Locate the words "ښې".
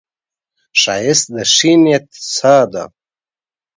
1.53-1.71